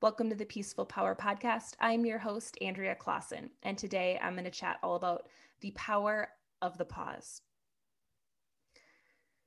Welcome 0.00 0.30
to 0.30 0.36
the 0.36 0.44
Peaceful 0.44 0.86
Power 0.86 1.16
Podcast. 1.16 1.72
I'm 1.80 2.06
your 2.06 2.18
host, 2.18 2.56
Andrea 2.60 2.94
Clausen, 2.94 3.50
and 3.64 3.76
today 3.76 4.16
I'm 4.22 4.34
going 4.34 4.44
to 4.44 4.50
chat 4.50 4.78
all 4.80 4.94
about 4.94 5.26
the 5.60 5.72
power 5.72 6.28
of 6.62 6.78
the 6.78 6.84
pause. 6.84 7.42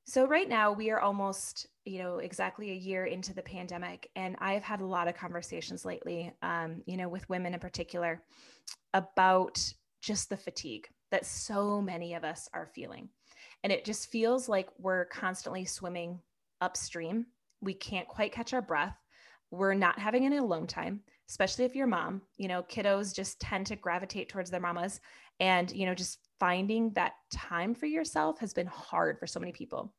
So, 0.03 0.27
right 0.27 0.49
now, 0.49 0.73
we 0.73 0.89
are 0.89 0.99
almost, 0.99 1.67
you 1.85 1.99
know, 1.99 2.17
exactly 2.17 2.69
a 2.69 2.75
year 2.75 3.05
into 3.05 3.33
the 3.33 3.41
pandemic, 3.41 4.09
and 4.17 4.35
I've 4.39 4.61
had 4.61 4.81
a 4.81 4.85
lot 4.85 5.07
of 5.07 5.15
conversations 5.15 5.85
lately, 5.85 6.33
um, 6.41 6.83
you 6.85 6.97
know, 6.97 7.07
with 7.07 7.29
women 7.29 7.53
in 7.53 7.59
particular 7.61 8.21
about 8.93 9.57
just 10.01 10.27
the 10.27 10.35
fatigue 10.35 10.89
that 11.11 11.25
so 11.25 11.81
many 11.81 12.13
of 12.13 12.25
us 12.25 12.49
are 12.53 12.67
feeling. 12.75 13.07
And 13.63 13.71
it 13.71 13.85
just 13.85 14.11
feels 14.11 14.49
like 14.49 14.67
we're 14.77 15.05
constantly 15.05 15.63
swimming 15.63 16.19
upstream. 16.59 17.27
We 17.61 17.73
can't 17.73 18.09
quite 18.09 18.33
catch 18.33 18.53
our 18.53 18.61
breath. 18.61 18.97
We're 19.51 19.73
not 19.73 19.99
having 19.99 20.25
any 20.25 20.37
alone 20.37 20.67
time, 20.67 21.01
especially 21.29 21.65
if 21.65 21.75
you're 21.75 21.87
mom. 21.87 22.21
You 22.37 22.47
know, 22.47 22.63
kiddos 22.63 23.13
just 23.13 23.39
tend 23.39 23.67
to 23.67 23.75
gravitate 23.75 24.29
towards 24.29 24.49
their 24.49 24.59
mamas. 24.59 24.99
And, 25.39 25.71
you 25.71 25.85
know, 25.85 25.95
just 25.95 26.19
finding 26.39 26.91
that 26.93 27.13
time 27.31 27.75
for 27.75 27.85
yourself 27.85 28.39
has 28.39 28.53
been 28.53 28.67
hard 28.67 29.19
for 29.19 29.27
so 29.27 29.39
many 29.39 29.51
people. 29.51 29.93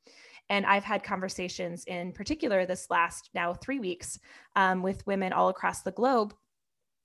And 0.48 0.66
I've 0.66 0.84
had 0.84 1.04
conversations 1.04 1.84
in 1.84 2.12
particular 2.12 2.66
this 2.66 2.88
last 2.90 3.30
now 3.34 3.54
three 3.54 3.78
weeks 3.78 4.18
um, 4.56 4.82
with 4.82 5.06
women 5.06 5.32
all 5.32 5.48
across 5.48 5.82
the 5.82 5.92
globe 5.92 6.34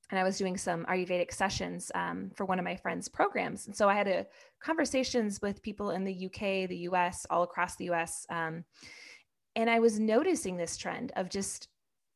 and 0.10 0.20
I 0.20 0.24
was 0.24 0.38
doing 0.38 0.58
some 0.58 0.86
Ayurvedic 0.86 1.34
sessions 1.34 1.92
um, 1.94 2.32
for 2.36 2.46
one 2.46 2.60
of 2.60 2.66
my 2.66 2.76
friends' 2.76 3.10
programs. 3.10 3.68
And 3.68 3.76
so 3.76 3.90
I 3.90 3.96
had 3.96 4.08
a, 4.08 4.26
conversations 4.62 5.42
with 5.42 5.62
people 5.62 5.92
in 5.92 6.06
the 6.06 6.26
UK, 6.28 6.70
the 6.70 6.88
US, 6.90 7.26
all 7.30 7.44
across 7.44 7.76
the 7.76 7.90
US. 7.92 8.26
Um, 8.30 8.64
and 9.56 9.70
I 9.70 9.80
was 9.80 10.00
noticing 10.00 10.56
this 10.56 10.78
trend 10.78 11.12
of 11.16 11.30
just 11.30 11.68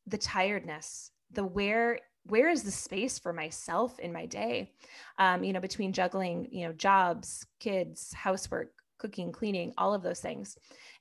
the 0.08 0.18
tiredness, 0.18 1.12
the 1.32 1.44
where 1.44 2.00
where 2.26 2.50
is 2.50 2.62
the 2.62 2.72
space 2.72 3.18
for 3.18 3.34
myself 3.34 3.98
in 3.98 4.14
my 4.14 4.28
day 4.28 4.72
um, 5.18 5.44
you 5.44 5.54
know 5.54 5.60
between 5.60 5.92
juggling 5.92 6.48
you 6.52 6.68
know 6.68 6.74
jobs 6.74 7.48
kids 7.60 8.14
housework 8.14 8.74
cooking 9.00 9.32
cleaning 9.32 9.74
all 9.76 9.92
of 9.96 10.04
those 10.04 10.20
things 10.20 10.56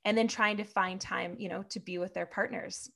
and 0.06 0.16
then 0.16 0.26
trying 0.26 0.56
to 0.56 0.64
find 0.64 0.98
time 0.98 1.36
you 1.38 1.50
know 1.50 1.62
to 1.68 1.78
be 1.78 1.98
with 1.98 2.14
their 2.14 2.24
partners 2.24 2.90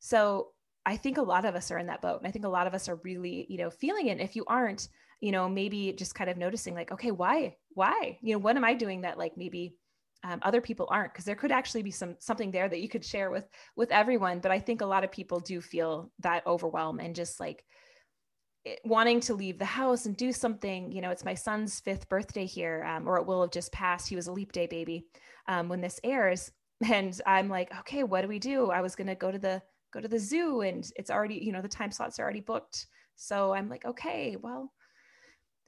so 0.00 0.48
I 0.84 0.96
think 0.96 1.16
a 1.16 1.22
lot 1.22 1.44
of 1.44 1.54
us 1.54 1.70
are 1.70 1.78
in 1.78 1.86
that 1.86 2.02
boat. 2.02 2.18
And 2.18 2.26
I 2.26 2.30
think 2.30 2.44
a 2.44 2.50
lot 2.50 2.66
of 2.66 2.74
us 2.74 2.88
are 2.88 3.00
really, 3.04 3.46
you 3.48 3.58
know, 3.58 3.70
feeling 3.70 4.08
it. 4.08 4.20
If 4.20 4.34
you 4.34 4.44
aren't, 4.46 4.88
you 5.20 5.30
know, 5.30 5.48
maybe 5.48 5.92
just 5.92 6.14
kind 6.14 6.28
of 6.28 6.36
noticing 6.36 6.74
like, 6.74 6.90
okay, 6.90 7.12
why, 7.12 7.56
why, 7.74 8.18
you 8.20 8.32
know, 8.32 8.38
what 8.38 8.56
am 8.56 8.64
I 8.64 8.74
doing 8.74 9.02
that 9.02 9.18
like 9.18 9.36
maybe 9.36 9.76
um, 10.24 10.38
other 10.42 10.60
people 10.60 10.88
aren't? 10.90 11.12
Because 11.12 11.24
there 11.24 11.36
could 11.36 11.52
actually 11.52 11.82
be 11.82 11.90
some 11.90 12.16
something 12.18 12.50
there 12.50 12.68
that 12.68 12.80
you 12.80 12.88
could 12.88 13.04
share 13.04 13.30
with 13.30 13.48
with 13.76 13.90
everyone. 13.90 14.40
But 14.40 14.52
I 14.52 14.60
think 14.60 14.80
a 14.80 14.86
lot 14.86 15.04
of 15.04 15.12
people 15.12 15.40
do 15.40 15.60
feel 15.60 16.10
that 16.20 16.46
overwhelm 16.46 17.00
and 17.00 17.14
just 17.14 17.40
like 17.40 17.64
it, 18.64 18.80
wanting 18.84 19.20
to 19.20 19.34
leave 19.34 19.58
the 19.58 19.64
house 19.64 20.06
and 20.06 20.16
do 20.16 20.32
something. 20.32 20.92
You 20.92 21.00
know, 21.00 21.10
it's 21.10 21.24
my 21.24 21.34
son's 21.34 21.80
fifth 21.80 22.08
birthday 22.08 22.46
here, 22.46 22.84
um, 22.84 23.08
or 23.08 23.18
it 23.18 23.26
will 23.26 23.42
have 23.42 23.50
just 23.50 23.72
passed. 23.72 24.08
He 24.08 24.16
was 24.16 24.28
a 24.28 24.32
leap 24.32 24.52
day 24.52 24.66
baby 24.66 25.06
um, 25.48 25.68
when 25.68 25.80
this 25.80 26.00
airs, 26.04 26.52
and 26.90 27.18
I'm 27.26 27.48
like, 27.48 27.76
okay, 27.80 28.04
what 28.04 28.22
do 28.22 28.28
we 28.28 28.38
do? 28.38 28.70
I 28.70 28.80
was 28.80 28.94
gonna 28.94 29.14
go 29.14 29.30
to 29.30 29.38
the 29.38 29.62
go 29.92 30.00
to 30.00 30.08
the 30.08 30.18
zoo 30.18 30.62
and 30.62 30.90
it's 30.96 31.10
already, 31.10 31.34
you 31.34 31.52
know, 31.52 31.60
the 31.60 31.68
time 31.68 31.90
slots 31.90 32.18
are 32.18 32.22
already 32.22 32.40
booked. 32.40 32.86
So 33.16 33.52
I'm 33.52 33.68
like, 33.68 33.84
okay, 33.84 34.36
well, 34.40 34.72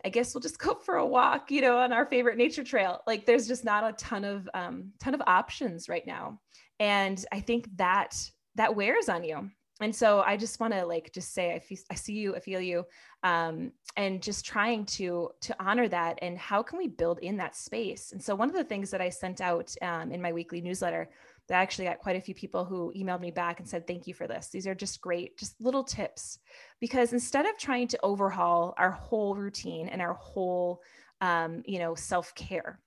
I 0.05 0.09
guess 0.09 0.35
we'll 0.35 0.43
just 0.43 0.59
go 0.67 0.75
for 0.75 0.97
a 0.97 1.07
walk, 1.07 1.51
you 1.51 1.61
know, 1.61 1.79
on 1.79 1.93
our 1.93 2.07
favorite 2.07 2.37
nature 2.37 2.65
trail. 2.65 3.01
Like 3.07 3.27
there's 3.27 3.49
just 3.49 3.65
not 3.65 3.89
a 3.89 3.93
ton 3.95 4.25
of 4.25 4.49
um 4.55 4.93
ton 5.01 5.15
of 5.15 5.23
options 5.27 5.89
right 5.89 6.07
now. 6.07 6.41
And 6.81 7.25
I 7.33 7.41
think 7.41 7.69
that 7.77 8.17
that 8.57 8.75
wears 8.75 9.09
on 9.09 9.25
you. 9.25 9.51
And 9.81 9.95
so 9.95 10.23
I 10.25 10.37
just 10.37 10.61
want 10.61 10.73
to 10.73 10.87
like 10.87 11.13
just 11.13 11.35
say 11.35 11.53
I, 11.53 11.77
I 11.91 11.95
see 11.95 12.15
you, 12.15 12.37
I 12.37 12.41
feel 12.41 12.61
you, 12.61 12.85
um, 13.25 13.73
and 13.97 14.23
just 14.23 14.45
trying 14.45 14.87
to 14.87 15.31
to 15.41 15.57
honor 15.59 15.89
that. 15.89 16.19
And 16.23 16.39
how 16.39 16.63
can 16.63 16.79
we 16.79 16.87
build 16.87 17.19
in 17.21 17.37
that 17.39 17.57
space? 17.57 18.13
And 18.13 18.23
so 18.23 18.35
one 18.35 18.49
of 18.49 18.55
the 18.55 18.65
things 18.65 18.91
that 18.91 19.01
I 19.01 19.09
sent 19.09 19.41
out 19.41 19.75
um, 19.83 20.13
in 20.13 20.23
my 20.23 20.33
weekly 20.33 20.61
newsletter 20.61 21.11
that 21.49 21.59
I 21.59 21.63
actually 21.63 21.87
got 21.87 21.99
quite 21.99 22.17
a 22.17 22.21
few 22.21 22.35
people 22.35 22.65
who 22.65 22.93
emailed 22.97 23.21
me 23.21 23.31
back 23.31 23.61
and 23.61 23.69
said, 23.69 23.87
Thank 23.87 24.07
you 24.07 24.15
for 24.15 24.27
this. 24.27 24.49
These 24.49 24.67
are 24.67 24.75
just 24.75 25.01
great, 25.01 25.37
just 25.39 25.61
little 25.61 25.85
tips. 25.85 26.39
Because 26.81 27.13
instead 27.13 27.47
of 27.47 27.59
trying 27.59 27.89
to 27.89 27.99
overhaul 28.03 28.75
our 28.79 28.91
whole 28.91 29.35
routine 29.35 29.89
and 29.89 30.01
our 30.01 30.15
whole, 30.15 30.81
um, 31.21 31.63
you 31.67 31.79
know, 31.79 31.95
self 31.95 32.35
care 32.35 32.81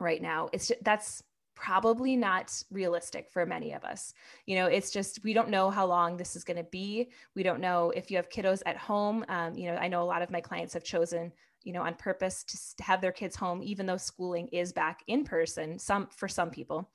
right 0.00 0.22
now, 0.22 0.48
it's 0.52 0.68
just, 0.68 0.84
that's 0.84 1.22
probably 1.58 2.14
not 2.16 2.62
realistic 2.70 3.28
for 3.32 3.44
many 3.44 3.72
of 3.72 3.82
us. 3.82 4.14
You 4.46 4.56
know, 4.56 4.66
it's 4.66 4.92
just 4.92 5.24
we 5.24 5.32
don't 5.32 5.50
know 5.50 5.70
how 5.70 5.86
long 5.86 6.16
this 6.16 6.36
is 6.36 6.44
going 6.44 6.56
to 6.56 6.68
be. 6.70 7.10
We 7.34 7.42
don't 7.42 7.60
know 7.60 7.90
if 7.90 8.10
you 8.10 8.16
have 8.16 8.30
kiddos 8.30 8.62
at 8.64 8.76
home. 8.76 9.24
Um, 9.28 9.54
you 9.56 9.68
know, 9.70 9.76
I 9.76 9.88
know 9.88 10.02
a 10.02 10.04
lot 10.04 10.22
of 10.22 10.30
my 10.30 10.40
clients 10.40 10.74
have 10.74 10.84
chosen 10.84 11.32
you 11.64 11.72
know 11.72 11.82
on 11.82 11.94
purpose 11.94 12.44
to 12.76 12.82
have 12.82 13.00
their 13.00 13.12
kids 13.12 13.36
home 13.36 13.62
even 13.62 13.86
though 13.86 13.96
schooling 13.96 14.48
is 14.48 14.72
back 14.72 15.02
in 15.06 15.24
person 15.24 15.78
some 15.78 16.08
for 16.10 16.28
some 16.28 16.50
people 16.50 16.88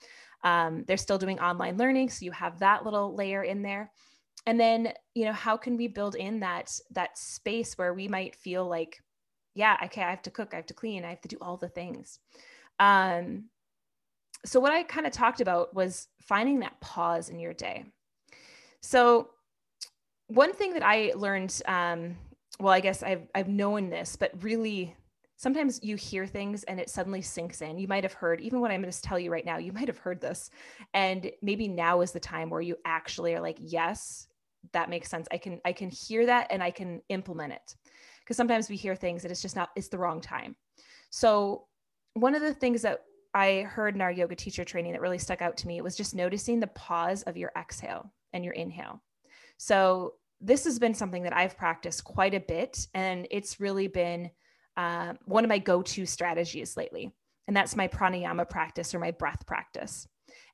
um, 0.44 0.84
they're 0.88 0.98
still 0.98 1.18
doing 1.18 1.40
online 1.40 1.78
learning, 1.78 2.10
so 2.10 2.26
you 2.26 2.32
have 2.32 2.60
that 2.60 2.84
little 2.84 3.16
layer 3.16 3.44
in 3.44 3.62
there. 3.62 3.92
And 4.46 4.60
then, 4.60 4.94
you 5.16 5.26
know, 5.26 5.32
how 5.32 5.56
can 5.56 5.78
we 5.78 5.88
build 5.88 6.16
in 6.16 6.42
that 6.42 6.78
that 6.92 7.18
space 7.18 7.78
where 7.78 7.94
we 7.94 8.10
might 8.10 8.36
feel 8.36 8.68
like, 8.68 9.02
yeah, 9.56 9.78
okay, 9.86 10.02
I 10.02 10.10
have 10.10 10.24
to 10.24 10.32
cook, 10.32 10.50
I 10.54 10.58
have 10.58 10.66
to 10.66 10.74
clean, 10.74 11.06
I 11.06 11.10
have 11.10 11.22
to 11.22 11.30
do 11.30 11.38
all 11.40 11.56
the 11.56 11.70
things. 11.70 12.20
Um, 12.80 13.46
so 14.46 14.60
what 14.60 14.74
I 14.74 14.84
kind 14.84 15.08
of 15.08 15.14
talked 15.14 15.40
about 15.40 15.74
was 15.74 16.10
finding 16.22 16.60
that 16.60 16.82
pause 16.82 17.30
in 17.30 17.40
your 17.40 17.54
day. 17.54 17.86
So 18.82 19.30
one 20.28 20.54
thing 20.54 20.74
that 20.74 20.84
I 20.84 21.14
learned, 21.16 21.62
um, 21.66 22.18
well, 22.60 22.74
I 22.74 22.80
guess 22.80 23.04
I've 23.04 23.28
I've 23.36 23.50
known 23.50 23.90
this, 23.90 24.16
but 24.16 24.32
really 24.44 24.96
sometimes 25.44 25.80
you 25.84 25.98
hear 25.98 26.26
things 26.26 26.64
and 26.64 26.80
it 26.80 26.90
suddenly 26.90 27.22
sinks 27.22 27.62
in. 27.62 27.78
You 27.78 27.88
might 27.88 28.04
have 28.04 28.14
heard, 28.14 28.40
even 28.40 28.62
what 28.62 28.72
I'm 28.72 28.82
going 28.82 28.92
to 28.92 29.02
tell 29.02 29.20
you 29.20 29.30
right 29.30 29.46
now, 29.46 29.58
you 29.58 29.74
might 29.74 29.90
have 29.90 29.98
heard 29.98 30.22
this. 30.22 30.50
And 30.94 31.30
maybe 31.42 31.68
now 31.68 32.00
is 32.00 32.12
the 32.12 32.20
time 32.20 32.50
where 32.50 32.62
you 32.62 32.78
actually 32.86 33.34
are 33.34 33.42
like, 33.42 33.58
yes, 33.60 34.28
that 34.72 34.90
makes 34.90 35.10
sense. 35.10 35.28
I 35.32 35.38
can, 35.38 35.60
I 35.66 35.74
can 35.74 35.90
hear 35.90 36.26
that 36.28 36.48
and 36.50 36.64
I 36.64 36.72
can 36.72 37.02
implement 37.10 37.52
it. 37.52 37.76
Because 38.22 38.38
sometimes 38.38 38.70
we 38.70 38.78
hear 38.78 38.96
things 38.96 39.26
and 39.26 39.32
it's 39.32 39.42
just 39.42 39.58
not, 39.58 39.72
it's 39.76 39.90
the 39.90 39.98
wrong 39.98 40.22
time. 40.22 40.56
So 41.10 41.66
one 42.14 42.36
of 42.36 42.42
the 42.42 42.54
things 42.54 42.82
that 42.84 43.02
I 43.34 43.64
heard 43.64 43.96
in 43.96 44.02
our 44.02 44.12
yoga 44.12 44.36
teacher 44.36 44.64
training 44.64 44.94
that 44.94 45.02
really 45.02 45.18
stuck 45.18 45.42
out 45.42 45.58
to 45.58 45.68
me 45.68 45.82
was 45.82 45.98
just 45.98 46.16
noticing 46.16 46.60
the 46.62 46.68
pause 46.68 47.24
of 47.24 47.36
your 47.36 47.52
exhale 47.58 48.14
and 48.32 48.46
your 48.46 48.54
inhale. 48.54 49.02
So 49.58 50.14
this 50.44 50.66
has 50.66 50.78
been 50.78 50.94
something 50.94 51.24
that 51.24 51.36
I've 51.36 51.58
practiced 51.58 52.04
quite 52.04 52.34
a 52.34 52.40
bit 52.40 52.88
and 52.94 53.28
it's 53.32 53.60
really 53.60 53.88
been 53.88 54.30
uh, 54.76 55.14
one 55.26 55.44
of 55.44 55.50
my 55.50 55.60
go-to 55.60 56.06
strategies 56.06 56.76
lately 56.76 57.12
and 57.48 57.56
that's 57.56 57.76
my 57.76 57.88
pranayama 57.88 58.50
practice 58.50 58.94
or 58.94 59.00
my 59.00 59.12
breath 59.12 59.46
practice 59.46 60.08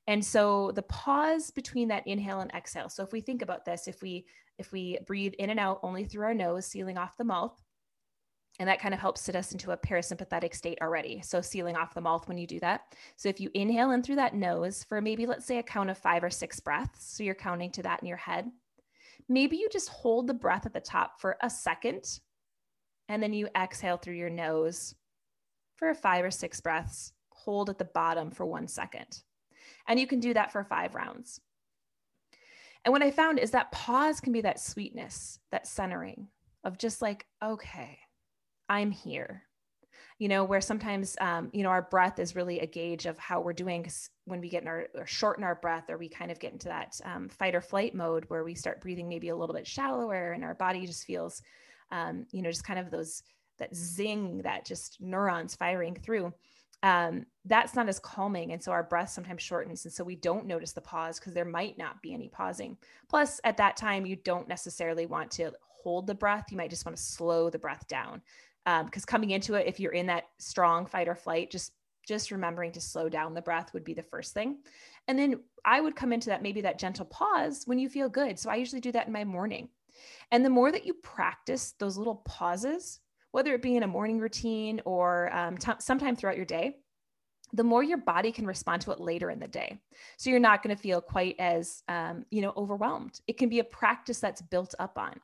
and 0.06 0.24
so 0.24 0.72
the 0.72 0.82
pause 0.82 1.50
between 1.50 1.88
that 1.88 2.06
inhale 2.06 2.40
and 2.40 2.50
exhale 2.52 2.88
so 2.88 3.02
if 3.02 3.12
we 3.12 3.20
think 3.20 3.42
about 3.42 3.64
this 3.64 3.88
if 3.88 4.02
we 4.02 4.26
if 4.58 4.72
we 4.72 4.98
breathe 5.06 5.34
in 5.38 5.50
and 5.50 5.60
out 5.60 5.80
only 5.82 6.04
through 6.04 6.24
our 6.24 6.34
nose 6.34 6.66
sealing 6.66 6.98
off 6.98 7.16
the 7.16 7.24
mouth 7.24 7.60
and 8.60 8.68
that 8.68 8.78
kind 8.78 8.92
of 8.92 9.00
helps 9.00 9.22
sit 9.22 9.34
us 9.34 9.52
into 9.52 9.70
a 9.70 9.76
parasympathetic 9.76 10.54
state 10.54 10.76
already. 10.82 11.22
So, 11.22 11.40
sealing 11.40 11.76
off 11.76 11.94
the 11.94 12.02
mouth 12.02 12.28
when 12.28 12.36
you 12.36 12.46
do 12.46 12.60
that. 12.60 12.94
So, 13.16 13.30
if 13.30 13.40
you 13.40 13.50
inhale 13.54 13.92
in 13.92 14.02
through 14.02 14.16
that 14.16 14.34
nose 14.34 14.84
for 14.84 15.00
maybe, 15.00 15.24
let's 15.24 15.46
say, 15.46 15.58
a 15.58 15.62
count 15.62 15.88
of 15.88 15.96
five 15.96 16.22
or 16.22 16.28
six 16.28 16.60
breaths, 16.60 17.16
so 17.16 17.22
you're 17.22 17.34
counting 17.34 17.70
to 17.72 17.82
that 17.84 18.02
in 18.02 18.06
your 18.06 18.18
head, 18.18 18.50
maybe 19.30 19.56
you 19.56 19.68
just 19.70 19.88
hold 19.88 20.26
the 20.26 20.34
breath 20.34 20.66
at 20.66 20.74
the 20.74 20.80
top 20.80 21.20
for 21.20 21.36
a 21.40 21.48
second 21.48 22.20
and 23.08 23.22
then 23.22 23.32
you 23.32 23.48
exhale 23.56 23.96
through 23.96 24.14
your 24.14 24.28
nose 24.28 24.94
for 25.76 25.94
five 25.94 26.24
or 26.24 26.30
six 26.30 26.60
breaths. 26.60 27.12
Hold 27.30 27.70
at 27.70 27.78
the 27.78 27.84
bottom 27.84 28.30
for 28.30 28.44
one 28.44 28.68
second. 28.68 29.22
And 29.88 29.98
you 29.98 30.06
can 30.06 30.20
do 30.20 30.34
that 30.34 30.52
for 30.52 30.64
five 30.64 30.94
rounds. 30.94 31.40
And 32.84 32.92
what 32.92 33.02
I 33.02 33.10
found 33.10 33.38
is 33.38 33.52
that 33.52 33.72
pause 33.72 34.20
can 34.20 34.32
be 34.32 34.40
that 34.42 34.60
sweetness, 34.60 35.38
that 35.52 35.66
centering 35.66 36.28
of 36.64 36.76
just 36.76 37.00
like, 37.00 37.26
okay, 37.42 37.98
I'm 38.68 38.90
here. 38.90 39.44
You 40.20 40.28
know, 40.28 40.44
where 40.44 40.60
sometimes, 40.60 41.16
um, 41.20 41.50
you 41.52 41.64
know, 41.64 41.70
our 41.70 41.82
breath 41.82 42.20
is 42.20 42.36
really 42.36 42.60
a 42.60 42.66
gauge 42.66 43.06
of 43.06 43.18
how 43.18 43.40
we're 43.40 43.52
doing. 43.52 43.90
When 44.26 44.40
we 44.40 44.48
get 44.48 44.62
in 44.62 44.68
our 44.68 44.86
or 44.94 45.06
shorten 45.06 45.42
our 45.42 45.56
breath, 45.56 45.90
or 45.90 45.98
we 45.98 46.08
kind 46.08 46.30
of 46.30 46.38
get 46.38 46.52
into 46.52 46.68
that 46.68 47.00
um, 47.04 47.28
fight 47.28 47.56
or 47.56 47.60
flight 47.60 47.96
mode 47.96 48.26
where 48.28 48.44
we 48.44 48.54
start 48.54 48.80
breathing 48.80 49.08
maybe 49.08 49.30
a 49.30 49.36
little 49.36 49.54
bit 49.54 49.66
shallower 49.66 50.30
and 50.30 50.44
our 50.44 50.54
body 50.54 50.86
just 50.86 51.04
feels 51.04 51.42
um, 51.90 52.26
you 52.30 52.42
know, 52.42 52.50
just 52.50 52.64
kind 52.64 52.78
of 52.78 52.90
those 52.90 53.22
that 53.58 53.74
zing, 53.74 54.38
that 54.42 54.64
just 54.64 54.98
neurons 55.00 55.54
firing 55.54 55.94
through. 55.94 56.32
Um, 56.82 57.26
that's 57.44 57.74
not 57.74 57.88
as 57.88 57.98
calming. 57.98 58.52
And 58.52 58.62
so 58.62 58.72
our 58.72 58.82
breath 58.82 59.10
sometimes 59.10 59.42
shortens. 59.42 59.84
And 59.84 59.92
so 59.92 60.02
we 60.02 60.16
don't 60.16 60.46
notice 60.46 60.72
the 60.72 60.80
pause 60.80 61.18
because 61.18 61.34
there 61.34 61.44
might 61.44 61.76
not 61.76 62.00
be 62.00 62.14
any 62.14 62.28
pausing. 62.28 62.78
Plus, 63.08 63.38
at 63.44 63.58
that 63.58 63.76
time, 63.76 64.06
you 64.06 64.16
don't 64.16 64.48
necessarily 64.48 65.04
want 65.04 65.30
to 65.32 65.52
hold 65.82 66.06
the 66.06 66.14
breath. 66.14 66.46
You 66.50 66.56
might 66.56 66.70
just 66.70 66.86
want 66.86 66.96
to 66.96 67.02
slow 67.02 67.50
the 67.50 67.58
breath 67.58 67.86
down. 67.86 68.22
Because 68.64 69.02
um, 69.04 69.06
coming 69.06 69.30
into 69.30 69.54
it, 69.54 69.66
if 69.66 69.80
you're 69.80 69.92
in 69.92 70.06
that 70.06 70.24
strong 70.38 70.86
fight 70.86 71.08
or 71.08 71.14
flight, 71.14 71.50
just 71.50 71.72
just 72.06 72.30
remembering 72.30 72.72
to 72.72 72.80
slow 72.80 73.08
down 73.08 73.34
the 73.34 73.42
breath 73.42 73.72
would 73.74 73.84
be 73.84 73.94
the 73.94 74.02
first 74.02 74.34
thing. 74.34 74.58
And 75.06 75.18
then 75.18 75.40
I 75.64 75.80
would 75.80 75.96
come 75.96 76.12
into 76.12 76.30
that 76.30 76.42
maybe 76.42 76.62
that 76.62 76.78
gentle 76.78 77.04
pause 77.06 77.62
when 77.66 77.78
you 77.78 77.88
feel 77.88 78.08
good. 78.08 78.38
So 78.38 78.50
I 78.50 78.56
usually 78.56 78.80
do 78.80 78.92
that 78.92 79.06
in 79.06 79.12
my 79.12 79.24
morning 79.24 79.68
And 80.30 80.44
the 80.44 80.50
more 80.50 80.72
that 80.72 80.86
you 80.86 80.94
practice 80.94 81.74
those 81.78 81.96
little 81.96 82.16
pauses, 82.26 83.00
whether 83.32 83.54
it 83.54 83.62
be 83.62 83.76
in 83.76 83.82
a 83.82 83.88
morning 83.88 84.18
routine 84.18 84.80
or 84.84 85.34
um, 85.34 85.56
t- 85.56 85.72
sometime 85.78 86.16
throughout 86.16 86.36
your 86.36 86.46
day, 86.46 86.76
the 87.52 87.64
more 87.64 87.82
your 87.82 87.98
body 87.98 88.30
can 88.32 88.46
respond 88.46 88.82
to 88.82 88.92
it 88.92 89.00
later 89.00 89.30
in 89.30 89.40
the 89.40 89.48
day. 89.48 89.80
So 90.18 90.30
you're 90.30 90.38
not 90.38 90.62
going 90.62 90.74
to 90.74 90.80
feel 90.80 91.00
quite 91.00 91.36
as, 91.38 91.82
um, 91.88 92.24
you 92.30 92.42
know, 92.42 92.52
overwhelmed. 92.56 93.20
It 93.26 93.38
can 93.38 93.48
be 93.48 93.58
a 93.58 93.64
practice 93.64 94.20
that's 94.20 94.42
built 94.42 94.74
up 94.78 94.98
on. 94.98 95.20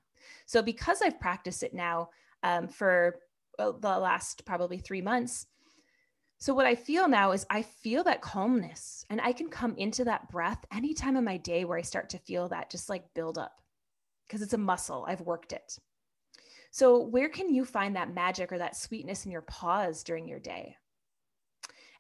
So 0.47 0.63
because 0.63 1.03
I've 1.03 1.21
practiced 1.21 1.63
it 1.63 1.75
now 1.75 2.11
um, 2.43 2.69
for 2.69 3.21
the 3.59 3.99
last 3.99 4.45
probably 4.45 4.79
three 4.79 5.03
months, 5.03 5.47
so 6.39 6.53
what 6.53 6.67
I 6.67 6.75
feel 6.75 7.09
now 7.09 7.33
is 7.33 7.47
I 7.49 7.63
feel 7.63 8.05
that 8.05 8.21
calmness 8.21 9.05
and 9.09 9.21
I 9.21 9.33
can 9.33 9.49
come 9.49 9.75
into 9.77 10.05
that 10.05 10.29
breath 10.29 10.65
any 10.71 10.93
time 10.93 11.17
of 11.17 11.25
my 11.25 11.39
day 11.39 11.65
where 11.65 11.79
I 11.79 11.83
start 11.83 12.11
to 12.11 12.19
feel 12.19 12.49
that 12.49 12.71
just 12.71 12.89
like 12.89 13.15
build 13.15 13.39
up 13.39 13.63
because 14.27 14.43
it's 14.43 14.53
a 14.53 14.59
muscle. 14.59 15.07
I've 15.09 15.23
worked 15.23 15.53
it. 15.53 15.79
So 16.71 17.01
where 17.01 17.31
can 17.31 17.53
you 17.55 17.65
find 17.65 17.97
that 17.97 18.13
magic 18.13 18.53
or 18.53 18.59
that 18.59 18.77
sweetness 18.77 19.25
in 19.25 19.31
your 19.31 19.43
pause 19.43 20.03
during 20.03 20.29
your 20.29 20.41
day? 20.41 20.77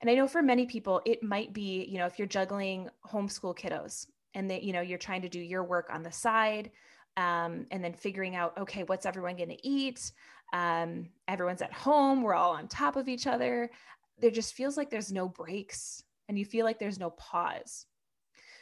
And 0.03 0.11
I 0.11 0.15
know 0.15 0.29
for 0.29 0.43
many 0.43 0.67
people, 0.67 1.01
it 1.07 1.23
might 1.23 1.55
be, 1.55 1.87
you 1.89 1.97
know, 1.97 2.05
if 2.05 2.19
you're 2.19 2.29
juggling 2.29 2.91
homeschool 3.11 3.57
kiddos 3.57 4.07
and 4.35 4.51
that, 4.51 4.63
you 4.63 4.75
know, 4.75 4.83
you're 4.83 4.99
trying 4.99 5.23
to 5.23 5.31
do 5.31 5.41
your 5.41 5.65
work 5.65 5.89
on 5.91 6.03
the 6.03 6.13
side 6.13 6.71
um, 7.17 7.67
and 7.71 7.83
then 7.83 7.95
figuring 7.95 8.37
out, 8.37 8.59
okay, 8.59 8.83
what's 8.83 9.07
everyone 9.07 9.37
going 9.37 9.49
to 9.49 9.67
eat? 9.67 10.13
Um, 10.53 11.09
everyone's 11.29 11.63
at 11.63 11.73
home. 11.73 12.23
We're 12.23 12.35
all 12.35 12.53
on 12.53 12.69
top 12.69 12.97
of 12.97 13.09
each 13.09 13.27
other. 13.27 13.71
There 14.19 14.31
just 14.31 14.55
feels 14.55 14.77
like 14.77 14.91
there's 14.91 15.13
no 15.13 15.29
breaks 15.29 16.03
and 16.29 16.39
you 16.39 16.45
feel 16.45 16.65
like 16.65 16.79
there's 16.79 16.99
no 16.99 17.11
pause. 17.11 17.87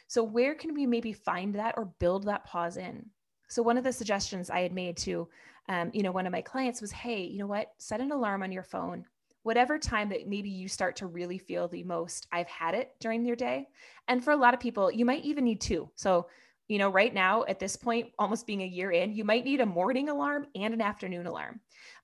So, 0.07 0.23
where 0.23 0.55
can 0.55 0.73
we 0.73 0.85
maybe 0.85 1.13
find 1.13 1.55
that 1.55 1.75
or 1.77 1.85
build 1.99 2.25
that 2.25 2.45
pause 2.45 2.77
in? 2.77 3.05
So, 3.47 3.63
one 3.63 3.77
of 3.77 3.83
the 3.83 3.93
suggestions 3.93 4.49
I 4.49 4.61
had 4.61 4.73
made 4.73 4.97
to, 4.97 5.27
um, 5.67 5.89
you 5.93 6.03
know, 6.03 6.11
one 6.11 6.27
of 6.27 6.31
my 6.31 6.41
clients 6.41 6.81
was, 6.81 6.91
hey, 6.91 7.23
you 7.23 7.39
know 7.39 7.47
what? 7.47 7.71
Set 7.77 8.01
an 8.01 8.11
alarm 8.11 8.43
on 8.43 8.51
your 8.51 8.63
phone 8.63 9.05
whatever 9.45 9.77
time 9.77 10.09
that 10.09 10.27
maybe 10.27 10.49
you 10.49 10.67
start 10.67 10.95
to 10.95 11.05
really 11.05 11.37
feel 11.37 11.67
the 11.67 11.83
most 11.83 12.25
I've 12.31 12.47
had 12.47 12.73
it 12.73 12.95
during 12.99 13.23
your 13.23 13.35
day. 13.35 13.67
And 14.07 14.23
for 14.23 14.31
a 14.31 14.35
lot 14.35 14.55
of 14.55 14.59
people, 14.59 14.91
you 14.91 15.05
might 15.05 15.23
even 15.23 15.43
need 15.43 15.61
two. 15.61 15.87
So, 15.93 16.25
you 16.67 16.77
know, 16.77 16.89
right 16.89 17.13
now 17.13 17.45
at 17.47 17.59
this 17.59 17.75
point, 17.75 18.11
almost 18.17 18.47
being 18.47 18.61
a 18.61 18.67
year 18.67 18.91
in, 18.91 19.13
you 19.13 19.23
might 19.23 19.45
need 19.45 19.61
a 19.61 19.65
morning 19.65 20.09
alarm 20.09 20.47
and 20.55 20.73
an 20.73 20.81
afternoon 20.81 21.27
alarm. 21.27 21.59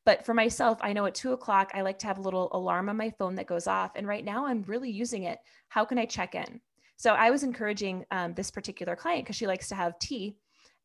But 0.06 0.26
for 0.26 0.34
myself, 0.34 0.78
I 0.82 0.94
know 0.94 1.06
at 1.06 1.16
two 1.16 1.34
o'clock, 1.34 1.72
I 1.74 1.82
like 1.82 2.00
to 2.00 2.08
have 2.08 2.18
a 2.18 2.22
little 2.22 2.50
alarm 2.54 2.90
on 2.90 2.98
my 2.98 3.12
phone 3.18 3.36
that 3.36 3.48
goes 3.48 3.68
off. 3.68 3.92
And 3.96 4.08
right 4.08 4.26
now, 4.26 4.46
I'm 4.46 4.64
really 4.64 4.92
using 4.92 5.24
it. 5.24 5.40
How 5.70 5.86
can 5.86 5.98
I 5.98 6.06
check 6.06 6.36
in? 6.36 6.62
So 6.98 7.14
I 7.14 7.32
was 7.32 7.44
encouraging 7.44 8.06
um, 8.12 8.34
this 8.34 8.52
particular 8.52 8.96
client 8.96 9.26
because 9.26 9.36
she 9.36 9.48
likes 9.48 9.68
to 9.70 9.76
have 9.76 9.98
tea 10.00 10.38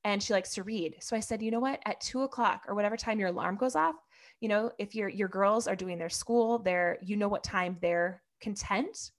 and 0.04 0.22
she 0.22 0.32
likes 0.32 0.54
to 0.54 0.62
read. 0.62 0.96
So 1.00 1.16
I 1.16 1.20
said, 1.20 1.42
you 1.42 1.50
know 1.50 1.60
what? 1.60 1.80
At 1.84 2.00
two 2.00 2.22
o'clock 2.22 2.64
or 2.68 2.74
whatever 2.74 2.96
time 2.96 3.18
your 3.18 3.28
alarm 3.28 3.56
goes 3.56 3.76
off, 3.76 3.96
you 4.40 4.48
know 4.48 4.70
if 4.78 4.94
your 4.94 5.08
your 5.08 5.28
girls 5.28 5.66
are 5.66 5.76
doing 5.76 5.98
their 5.98 6.08
school 6.08 6.58
they're 6.58 6.98
you 7.02 7.16
know 7.16 7.28
what 7.28 7.42
time 7.42 7.76
they're 7.80 8.22
content 8.40 9.12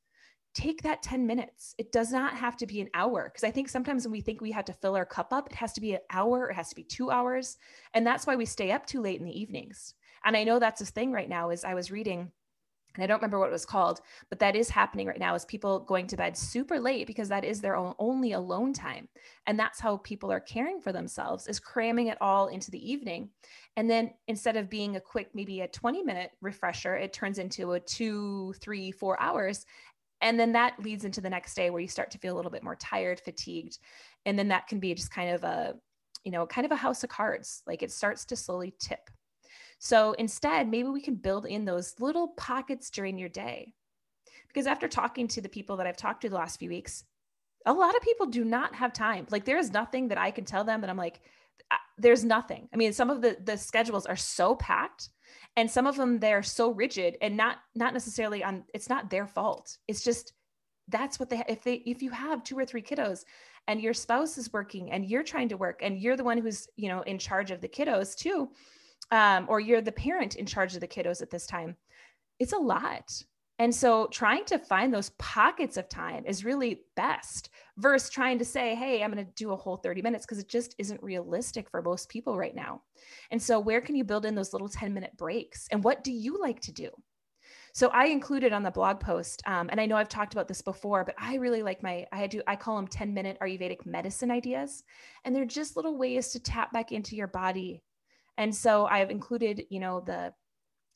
take 0.58 0.82
that 0.82 1.04
10 1.04 1.28
minutes 1.28 1.76
it 1.78 1.92
does 1.92 2.12
not 2.12 2.34
have 2.34 2.58
to 2.58 2.66
be 2.66 2.82
an 2.82 2.90
hour 2.96 3.30
because 3.32 3.44
i 3.44 3.52
think 3.52 3.70
sometimes 3.70 4.04
when 4.04 4.12
we 4.12 4.22
think 4.22 4.42
we 4.42 4.52
have 4.52 4.66
to 4.66 4.74
fill 4.74 4.96
our 4.96 5.06
cup 5.06 5.32
up 5.32 5.48
it 5.48 5.56
has 5.56 5.72
to 5.72 5.80
be 5.80 5.94
an 5.94 6.00
hour 6.10 6.50
it 6.50 6.56
has 6.56 6.68
to 6.68 6.76
be 6.76 6.84
two 6.84 7.12
hours 7.12 7.58
and 7.94 8.06
that's 8.06 8.26
why 8.26 8.36
we 8.36 8.44
stay 8.44 8.72
up 8.72 8.84
too 8.84 9.00
late 9.00 9.20
in 9.20 9.26
the 9.26 9.40
evenings 9.40 9.94
and 10.26 10.36
i 10.36 10.44
know 10.44 10.58
that's 10.58 10.82
a 10.82 10.86
thing 10.86 11.12
right 11.12 11.30
now 11.30 11.52
is 11.52 11.64
i 11.64 11.76
was 11.76 11.92
reading 11.92 12.32
and 12.98 13.04
I 13.04 13.08
don't 13.08 13.20
remember 13.20 13.38
what 13.38 13.50
it 13.50 13.52
was 13.52 13.66
called, 13.66 14.02
but 14.30 14.40
that 14.40 14.56
is 14.56 14.72
happening 14.72 15.06
right 15.06 15.20
now 15.20 15.36
is 15.36 15.46
people 15.46 15.82
going 15.82 16.08
to 16.08 16.18
bed 16.18 16.36
super 16.36 16.80
late 16.80 17.06
because 17.06 17.30
that 17.30 17.46
is 17.46 17.62
their 17.62 17.76
own 17.76 17.94
only 18.00 18.32
alone 18.32 18.74
time. 18.74 19.08
And 19.46 19.58
that's 19.58 19.80
how 19.80 19.98
people 19.98 20.32
are 20.32 20.40
caring 20.40 20.82
for 20.82 20.92
themselves 20.92 21.48
is 21.48 21.60
cramming 21.60 22.08
it 22.08 22.18
all 22.22 22.48
into 22.48 22.72
the 22.72 22.92
evening. 22.92 23.30
And 23.76 23.88
then 23.88 24.12
instead 24.28 24.58
of 24.58 24.70
being 24.70 24.96
a 24.96 25.02
quick, 25.02 25.30
maybe 25.36 25.62
a 25.62 25.68
20 25.68 26.02
minute 26.02 26.32
refresher, 26.42 26.96
it 26.96 27.14
turns 27.14 27.38
into 27.38 27.74
a 27.74 27.80
two, 27.80 28.54
three, 28.60 28.92
four 28.92 29.22
hours. 29.22 29.68
And 30.22 30.40
then 30.40 30.54
that 30.54 30.80
leads 30.80 31.06
into 31.06 31.22
the 31.22 31.30
next 31.30 31.54
day 31.56 31.70
where 31.70 31.82
you 31.82 31.88
start 31.88 32.12
to 32.12 32.18
feel 32.18 32.34
a 32.34 32.38
little 32.38 32.52
bit 32.52 32.64
more 32.64 32.76
tired, 32.76 33.20
fatigued. 33.20 33.78
And 34.26 34.38
then 34.38 34.48
that 34.48 34.68
can 34.68 34.80
be 34.80 34.94
just 34.94 35.12
kind 35.12 35.32
of 35.32 35.44
a, 35.44 35.76
you 36.24 36.32
know, 36.32 36.46
kind 36.46 36.66
of 36.66 36.72
a 36.72 36.76
house 36.76 37.04
of 37.04 37.10
cards. 37.10 37.62
Like 37.68 37.84
it 37.84 37.92
starts 37.92 38.26
to 38.26 38.36
slowly 38.36 38.74
tip. 38.80 39.10
So 39.80 40.14
instead, 40.14 40.68
maybe 40.68 40.90
we 40.90 41.02
can 41.02 41.16
build 41.16 41.46
in 41.46 41.66
those 41.66 41.94
little 42.00 42.30
pockets 42.30 42.90
during 42.90 43.18
your 43.18 43.30
day. 43.30 43.74
Because 44.48 44.66
after 44.66 44.88
talking 44.88 45.28
to 45.30 45.42
the 45.42 45.50
people 45.50 45.78
that 45.78 45.88
I've 45.88 45.98
talked 45.98 46.22
to 46.22 46.30
the 46.30 46.36
last 46.36 46.58
few 46.58 46.70
weeks, 46.70 47.04
a 47.66 47.74
lot 47.74 47.96
of 47.96 48.02
people 48.02 48.26
do 48.26 48.44
not 48.44 48.74
have 48.76 48.94
time. 48.94 49.28
Like 49.30 49.46
there 49.46 49.58
is 49.58 49.72
nothing 49.72 50.08
that 50.08 50.18
I 50.18 50.32
can 50.32 50.46
tell 50.46 50.64
them 50.64 50.82
that 50.82 50.90
I'm 50.90 50.98
like, 50.98 51.22
there's 51.98 52.24
nothing. 52.24 52.70
I 52.74 52.78
mean, 52.78 52.94
some 52.94 53.10
of 53.10 53.22
the 53.22 53.38
the 53.44 53.58
schedules 53.58 54.06
are 54.06 54.16
so 54.16 54.56
packed 54.56 55.10
and 55.56 55.70
some 55.70 55.88
of 55.88 55.98
them 55.98 56.20
they're 56.20 56.44
so 56.44 56.72
rigid 56.72 57.18
and 57.22 57.36
not 57.36 57.58
not 57.76 57.94
necessarily 57.94 58.44
on 58.44 58.64
it's 58.74 58.90
not 58.90 59.10
their 59.10 59.28
fault. 59.28 59.78
It's 59.88 60.04
just 60.04 60.34
that's 60.88 61.20
what 61.20 61.30
they 61.30 61.44
if 61.50 61.64
they 61.64 61.76
if 61.86 62.02
you 62.02 62.12
have 62.12 62.44
two 62.44 62.58
or 62.58 62.66
three 62.66 62.82
kiddos 62.82 63.26
and 63.68 63.82
your 63.82 63.94
spouse 63.94 64.38
is 64.38 64.54
working 64.54 64.92
and 64.92 65.06
you're 65.06 65.24
trying 65.24 65.50
to 65.50 65.58
work 65.58 65.82
and 65.84 66.00
you're 66.00 66.16
the 66.16 66.24
one 66.24 66.38
who's, 66.38 66.68
you 66.78 66.88
know, 66.88 67.02
in 67.02 67.20
charge 67.20 67.52
of 67.52 67.60
the 67.60 67.68
kiddos 67.68 68.16
too, 68.16 68.50
um, 69.12 69.46
or 69.50 69.60
you're 69.60 69.82
the 69.82 69.92
parent 69.92 70.36
in 70.36 70.46
charge 70.46 70.74
of 70.74 70.80
the 70.80 70.88
kiddos 70.88 71.22
at 71.22 71.30
this 71.30 71.46
time, 71.46 71.76
it's 72.40 72.54
a 72.54 72.58
lot. 72.58 73.12
And 73.60 73.74
so 73.74 74.08
trying 74.12 74.46
to 74.46 74.60
find 74.60 74.94
those 74.94 75.10
pockets 75.18 75.78
of 75.78 75.90
time 75.90 76.26
is 76.26 76.46
really 76.46 76.82
best 76.96 77.50
versus 77.78 78.10
trying 78.10 78.38
to 78.40 78.46
say, 78.46 78.76
hey, 78.76 79.04
I'm 79.04 79.12
going 79.12 79.26
to 79.26 79.32
do 79.36 79.52
a 79.52 79.56
whole 79.56 79.78
30 79.78 80.02
minutes 80.02 80.26
because 80.26 80.40
it 80.40 80.48
just 80.48 80.76
isn't 80.78 81.02
realistic 81.02 81.70
for 81.70 81.82
most 81.82 82.10
people 82.10 82.38
right 82.38 82.56
now. 82.56 82.84
And 83.32 83.42
so, 83.42 83.60
where 83.60 83.82
can 83.82 83.96
you 83.96 84.04
build 84.04 84.26
in 84.26 84.36
those 84.36 84.54
little 84.54 84.70
10 84.70 84.94
minute 84.94 85.18
breaks? 85.18 85.68
And 85.72 85.84
what 85.84 86.04
do 86.04 86.12
you 86.12 86.40
like 86.40 86.60
to 86.62 86.72
do? 86.72 86.90
So 87.74 87.90
I 87.90 88.06
included 88.06 88.54
on 88.54 88.64
the 88.64 88.72
blog 88.72 89.00
post, 89.00 89.44
um, 89.46 89.70
and 89.72 89.80
I 89.80 89.86
know 89.86 89.98
I've 89.98 90.10
talked 90.10 90.34
about 90.34 90.48
this 90.48 90.64
before, 90.64 91.04
but 91.04 91.14
I 91.20 91.36
really 91.36 91.62
like 91.62 91.84
my 91.84 92.06
I 92.12 92.26
do 92.28 92.42
I 92.48 92.56
call 92.56 92.76
them 92.76 92.88
10 92.88 93.14
minute 93.14 93.38
Ayurvedic 93.42 93.86
medicine 93.86 94.32
ideas, 94.32 94.84
and 95.26 95.36
they're 95.36 95.46
just 95.46 95.76
little 95.76 95.98
ways 95.98 96.30
to 96.30 96.40
tap 96.40 96.74
back 96.74 96.92
into 96.92 97.16
your 97.16 97.28
body 97.28 97.84
and 98.38 98.56
so 98.56 98.86
I've 98.86 99.10
included, 99.10 99.64
you 99.70 99.80
know, 99.80 100.00
the 100.00 100.34